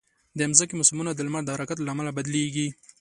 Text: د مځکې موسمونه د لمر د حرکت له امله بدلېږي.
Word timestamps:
د 0.37 0.39
مځکې 0.49 0.73
موسمونه 0.79 1.11
د 1.13 1.19
لمر 1.27 1.43
د 1.45 1.49
حرکت 1.55 1.77
له 1.81 1.91
امله 1.93 2.11
بدلېږي. 2.17 2.67